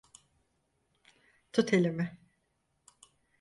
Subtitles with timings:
[1.51, 2.07] Tut elimi.